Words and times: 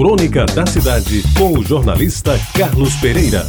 Crônica 0.00 0.46
da 0.46 0.64
Cidade, 0.64 1.22
com 1.36 1.58
o 1.58 1.62
jornalista 1.62 2.32
Carlos 2.56 2.94
Pereira. 2.94 3.44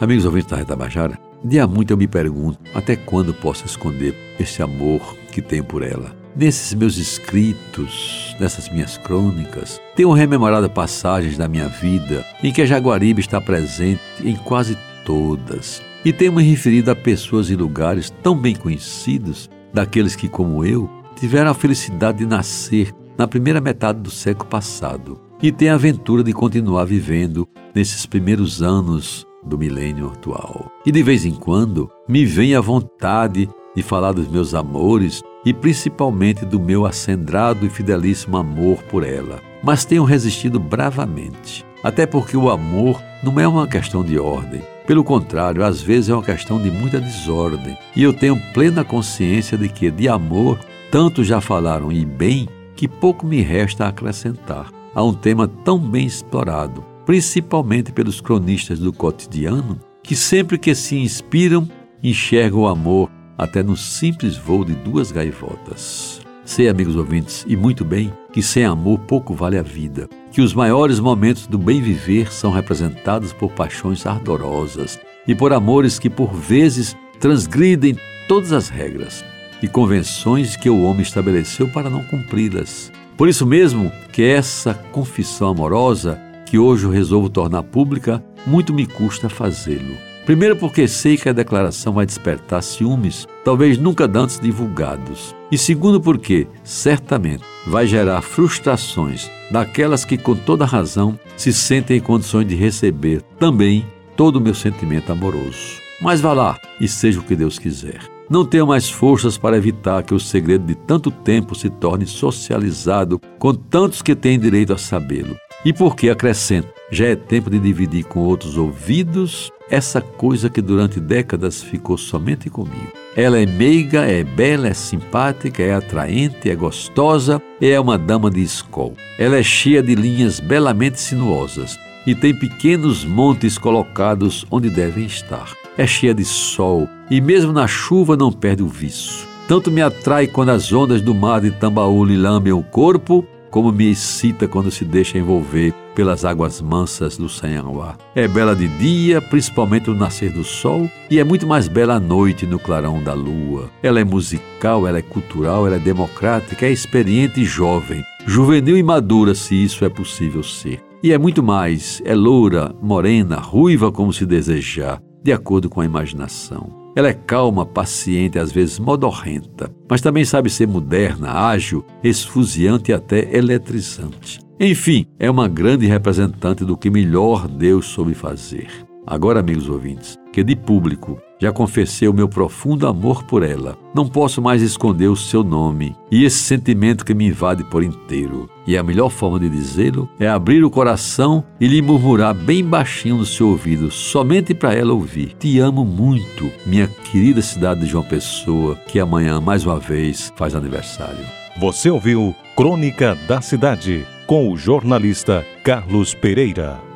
Amigos 0.00 0.24
ouvintes 0.24 0.50
da 0.50 0.56
Retabajara, 0.56 1.16
de 1.44 1.60
há 1.60 1.68
muito 1.68 1.92
eu 1.92 1.96
me 1.96 2.08
pergunto 2.08 2.58
até 2.74 2.96
quando 2.96 3.32
posso 3.32 3.64
esconder 3.64 4.12
esse 4.40 4.60
amor 4.60 5.16
que 5.30 5.40
tenho 5.40 5.62
por 5.62 5.84
ela. 5.84 6.16
Nesses 6.34 6.74
meus 6.74 6.96
escritos, 6.96 8.34
nessas 8.40 8.68
minhas 8.68 8.98
crônicas, 8.98 9.80
tenho 9.94 10.10
rememorado 10.10 10.68
passagens 10.68 11.38
da 11.38 11.46
minha 11.46 11.68
vida 11.68 12.26
em 12.42 12.52
que 12.52 12.62
a 12.62 12.66
Jaguaribe 12.66 13.20
está 13.20 13.40
presente 13.40 14.02
em 14.24 14.34
quase 14.34 14.76
todas. 15.04 15.80
E 16.04 16.12
tenho 16.12 16.32
me 16.32 16.42
referido 16.42 16.90
a 16.90 16.96
pessoas 16.96 17.50
e 17.50 17.54
lugares 17.54 18.12
tão 18.20 18.36
bem 18.36 18.56
conhecidos 18.56 19.48
daqueles 19.74 20.14
que, 20.14 20.28
como 20.28 20.64
eu, 20.64 20.88
tiveram 21.16 21.50
a 21.50 21.54
felicidade 21.54 22.18
de 22.18 22.26
nascer 22.26 22.94
na 23.18 23.26
primeira 23.26 23.60
metade 23.60 24.00
do 24.00 24.10
século 24.10 24.48
passado 24.48 25.20
e 25.42 25.52
têm 25.52 25.68
a 25.68 25.74
aventura 25.74 26.22
de 26.22 26.32
continuar 26.32 26.84
vivendo 26.84 27.46
nesses 27.74 28.06
primeiros 28.06 28.62
anos 28.62 29.26
do 29.44 29.58
milênio 29.58 30.06
atual. 30.06 30.70
E 30.86 30.92
de 30.92 31.02
vez 31.02 31.26
em 31.26 31.34
quando 31.34 31.90
me 32.08 32.24
vem 32.24 32.54
a 32.54 32.60
vontade 32.60 33.48
de 33.76 33.82
falar 33.82 34.12
dos 34.12 34.28
meus 34.28 34.54
amores 34.54 35.22
e 35.44 35.52
principalmente 35.52 36.44
do 36.44 36.58
meu 36.58 36.86
acendrado 36.86 37.66
e 37.66 37.68
fidelíssimo 37.68 38.36
amor 38.36 38.82
por 38.84 39.04
ela. 39.04 39.40
Mas 39.62 39.84
tenho 39.84 40.04
resistido 40.04 40.58
bravamente, 40.58 41.64
até 41.82 42.06
porque 42.06 42.36
o 42.36 42.48
amor 42.50 43.02
não 43.22 43.38
é 43.38 43.46
uma 43.46 43.66
questão 43.66 44.02
de 44.02 44.18
ordem. 44.18 44.62
Pelo 44.86 45.02
contrário, 45.02 45.64
às 45.64 45.80
vezes 45.80 46.10
é 46.10 46.14
uma 46.14 46.22
questão 46.22 46.60
de 46.60 46.70
muita 46.70 47.00
desordem. 47.00 47.76
E 47.96 48.02
eu 48.02 48.12
tenho 48.12 48.38
plena 48.52 48.84
consciência 48.84 49.56
de 49.56 49.68
que 49.68 49.90
de 49.90 50.08
amor 50.08 50.58
tanto 50.90 51.24
já 51.24 51.40
falaram 51.40 51.90
e 51.90 52.04
bem 52.04 52.48
que 52.76 52.86
pouco 52.86 53.26
me 53.26 53.40
resta 53.40 53.86
acrescentar 53.86 54.70
a 54.94 55.02
um 55.02 55.14
tema 55.14 55.48
tão 55.48 55.78
bem 55.78 56.06
explorado, 56.06 56.84
principalmente 57.06 57.92
pelos 57.92 58.20
cronistas 58.20 58.78
do 58.78 58.92
cotidiano, 58.92 59.80
que 60.02 60.14
sempre 60.14 60.58
que 60.58 60.74
se 60.74 60.96
inspiram 60.96 61.68
enxergam 62.02 62.60
o 62.60 62.68
amor 62.68 63.10
até 63.38 63.62
no 63.62 63.76
simples 63.76 64.36
voo 64.36 64.64
de 64.64 64.74
duas 64.74 65.10
gaivotas. 65.10 66.23
Sei, 66.44 66.68
amigos 66.68 66.94
ouvintes, 66.94 67.42
e 67.48 67.56
muito 67.56 67.86
bem, 67.86 68.12
que 68.30 68.42
sem 68.42 68.66
amor 68.66 68.98
pouco 69.00 69.32
vale 69.32 69.56
a 69.56 69.62
vida, 69.62 70.08
que 70.30 70.42
os 70.42 70.52
maiores 70.52 71.00
momentos 71.00 71.46
do 71.46 71.56
bem 71.56 71.80
viver 71.80 72.30
são 72.30 72.52
representados 72.52 73.32
por 73.32 73.50
paixões 73.52 74.04
ardorosas 74.04 75.00
e 75.26 75.34
por 75.34 75.54
amores 75.54 75.98
que 75.98 76.10
por 76.10 76.34
vezes 76.34 76.94
transgridem 77.18 77.96
todas 78.28 78.52
as 78.52 78.68
regras 78.68 79.24
e 79.62 79.68
convenções 79.68 80.54
que 80.54 80.68
o 80.68 80.82
homem 80.82 81.00
estabeleceu 81.00 81.66
para 81.68 81.88
não 81.88 82.04
cumpri-las. 82.04 82.92
Por 83.16 83.26
isso 83.26 83.46
mesmo 83.46 83.90
que 84.12 84.22
essa 84.22 84.74
confissão 84.74 85.48
amorosa, 85.48 86.20
que 86.44 86.58
hoje 86.58 86.84
eu 86.84 86.90
resolvo 86.90 87.30
tornar 87.30 87.62
pública, 87.62 88.22
muito 88.46 88.74
me 88.74 88.86
custa 88.86 89.30
fazê-lo 89.30 89.96
Primeiro, 90.24 90.56
porque 90.56 90.88
sei 90.88 91.18
que 91.18 91.28
a 91.28 91.34
declaração 91.34 91.92
vai 91.92 92.06
despertar 92.06 92.62
ciúmes, 92.62 93.26
talvez 93.44 93.76
nunca 93.76 94.10
antes 94.14 94.40
divulgados. 94.40 95.36
E 95.54 95.58
segundo, 95.58 96.00
porque, 96.00 96.48
certamente, 96.64 97.44
vai 97.64 97.86
gerar 97.86 98.22
frustrações 98.22 99.30
daquelas 99.52 100.04
que, 100.04 100.18
com 100.18 100.34
toda 100.34 100.64
razão, 100.64 101.16
se 101.36 101.52
sentem 101.52 101.98
em 101.98 102.00
condições 102.00 102.48
de 102.48 102.56
receber 102.56 103.22
também 103.38 103.86
todo 104.16 104.34
o 104.34 104.40
meu 104.40 104.52
sentimento 104.52 105.12
amoroso. 105.12 105.80
Mas 106.02 106.20
vá 106.20 106.32
lá 106.32 106.58
e 106.80 106.88
seja 106.88 107.20
o 107.20 107.22
que 107.22 107.36
Deus 107.36 107.56
quiser. 107.56 108.00
Não 108.28 108.44
tenho 108.44 108.66
mais 108.66 108.90
forças 108.90 109.38
para 109.38 109.56
evitar 109.56 110.02
que 110.02 110.12
o 110.12 110.18
segredo 110.18 110.66
de 110.66 110.74
tanto 110.74 111.08
tempo 111.12 111.54
se 111.54 111.70
torne 111.70 112.04
socializado 112.04 113.20
com 113.38 113.54
tantos 113.54 114.02
que 114.02 114.16
têm 114.16 114.40
direito 114.40 114.72
a 114.72 114.76
sabê-lo. 114.76 115.36
E 115.64 115.72
porque 115.72 116.10
acrescento, 116.10 116.68
já 116.90 117.06
é 117.06 117.16
tempo 117.16 117.48
de 117.48 117.58
dividir 117.58 118.04
com 118.04 118.20
outros 118.20 118.58
ouvidos 118.58 119.50
essa 119.70 120.00
coisa 120.00 120.50
que 120.50 120.60
durante 120.60 121.00
décadas 121.00 121.62
ficou 121.62 121.96
somente 121.96 122.50
comigo. 122.50 122.92
Ela 123.16 123.38
é 123.38 123.46
meiga, 123.46 124.02
é 124.02 124.22
bela, 124.22 124.68
é 124.68 124.74
simpática, 124.74 125.62
é 125.62 125.72
atraente, 125.72 126.50
é 126.50 126.54
gostosa 126.54 127.40
e 127.60 127.70
é 127.70 127.80
uma 127.80 127.96
dama 127.96 128.30
de 128.30 128.42
escol. 128.42 128.94
Ela 129.18 129.38
é 129.38 129.42
cheia 129.42 129.82
de 129.82 129.94
linhas 129.94 130.38
belamente 130.38 131.00
sinuosas 131.00 131.78
e 132.06 132.14
tem 132.14 132.34
pequenos 132.34 133.04
montes 133.04 133.56
colocados 133.56 134.44
onde 134.50 134.68
devem 134.68 135.06
estar. 135.06 135.52
É 135.78 135.86
cheia 135.86 136.14
de 136.14 136.24
sol 136.24 136.88
e 137.10 137.20
mesmo 137.20 137.52
na 137.52 137.66
chuva 137.66 138.16
não 138.16 138.30
perde 138.30 138.62
o 138.62 138.68
viço. 138.68 139.26
Tanto 139.48 139.70
me 139.70 139.82
atrai 139.82 140.26
quando 140.26 140.50
as 140.50 140.72
ondas 140.72 141.02
do 141.02 141.14
mar 141.14 141.40
de 141.40 141.50
Tambaú 141.50 142.04
lhe 142.04 142.16
lambem 142.16 142.52
o 142.52 142.62
corpo, 142.62 143.26
como 143.54 143.70
me 143.70 143.88
excita 143.88 144.48
quando 144.48 144.68
se 144.68 144.84
deixa 144.84 145.16
envolver 145.16 145.72
pelas 145.94 146.24
águas 146.24 146.60
mansas 146.60 147.16
do 147.16 147.28
Sanhanguá. 147.28 147.96
É 148.12 148.26
bela 148.26 148.52
de 148.52 148.66
dia, 148.66 149.22
principalmente 149.22 149.88
no 149.88 149.94
nascer 149.94 150.32
do 150.32 150.42
sol, 150.42 150.90
e 151.08 151.20
é 151.20 151.22
muito 151.22 151.46
mais 151.46 151.68
bela 151.68 151.94
à 151.94 152.00
noite 152.00 152.46
no 152.46 152.58
clarão 152.58 153.00
da 153.00 153.14
lua. 153.14 153.70
Ela 153.80 154.00
é 154.00 154.04
musical, 154.04 154.88
ela 154.88 154.98
é 154.98 155.02
cultural, 155.02 155.68
ela 155.68 155.76
é 155.76 155.78
democrática, 155.78 156.66
é 156.66 156.72
experiente 156.72 157.42
e 157.42 157.44
jovem, 157.44 158.02
juvenil 158.26 158.76
e 158.76 158.82
madura, 158.82 159.36
se 159.36 159.54
isso 159.54 159.84
é 159.84 159.88
possível 159.88 160.42
ser. 160.42 160.82
E 161.00 161.12
é 161.12 161.16
muito 161.16 161.40
mais, 161.40 162.02
é 162.04 162.12
loura, 162.12 162.74
morena, 162.82 163.36
ruiva 163.36 163.92
como 163.92 164.12
se 164.12 164.26
desejar, 164.26 165.00
de 165.22 165.30
acordo 165.30 165.70
com 165.70 165.80
a 165.80 165.84
imaginação. 165.84 166.83
Ela 166.96 167.08
é 167.08 167.12
calma, 167.12 167.66
paciente, 167.66 168.38
às 168.38 168.52
vezes 168.52 168.78
modorrenta, 168.78 169.70
mas 169.88 170.00
também 170.00 170.24
sabe 170.24 170.48
ser 170.48 170.68
moderna, 170.68 171.32
ágil, 171.32 171.84
esfuziante 172.02 172.90
e 172.90 172.94
até 172.94 173.36
eletrizante. 173.36 174.38
Enfim, 174.60 175.06
é 175.18 175.28
uma 175.28 175.48
grande 175.48 175.86
representante 175.86 176.64
do 176.64 176.76
que 176.76 176.90
melhor 176.90 177.48
Deus 177.48 177.86
soube 177.86 178.14
fazer. 178.14 178.68
Agora, 179.06 179.40
amigos 179.40 179.68
ouvintes, 179.68 180.16
que 180.32 180.44
de 180.44 180.54
público 180.54 181.18
já 181.40 181.52
confessei 181.52 182.08
o 182.08 182.14
meu 182.14 182.28
profundo 182.28 182.86
amor 182.86 183.24
por 183.24 183.42
ela, 183.42 183.76
não 183.94 184.08
posso 184.08 184.40
mais 184.40 184.62
esconder 184.62 185.08
o 185.08 185.16
seu 185.16 185.44
nome 185.44 185.94
e 186.10 186.24
esse 186.24 186.38
sentimento 186.38 187.04
que 187.04 187.12
me 187.12 187.26
invade 187.26 187.64
por 187.64 187.82
inteiro. 187.82 188.48
E 188.66 188.76
a 188.76 188.82
melhor 188.82 189.10
forma 189.10 189.38
de 189.38 189.48
dizê-lo 189.48 190.08
é 190.18 190.26
abrir 190.26 190.64
o 190.64 190.70
coração 190.70 191.44
e 191.60 191.66
lhe 191.66 191.82
murmurar 191.82 192.34
bem 192.34 192.64
baixinho 192.64 193.18
no 193.18 193.26
seu 193.26 193.48
ouvido, 193.48 193.90
somente 193.90 194.54
para 194.54 194.74
ela 194.74 194.92
ouvir: 194.92 195.34
Te 195.38 195.58
amo 195.58 195.84
muito, 195.84 196.50
minha 196.64 196.88
querida 196.88 197.42
cidade 197.42 197.80
de 197.80 197.86
João 197.86 198.04
Pessoa, 198.04 198.76
que 198.88 198.98
amanhã 198.98 199.40
mais 199.40 199.66
uma 199.66 199.78
vez 199.78 200.32
faz 200.36 200.54
aniversário. 200.54 201.24
Você 201.58 201.90
ouviu 201.90 202.34
Crônica 202.56 203.16
da 203.28 203.40
Cidade 203.40 204.06
com 204.26 204.50
o 204.50 204.56
jornalista 204.56 205.46
Carlos 205.62 206.14
Pereira. 206.14 206.93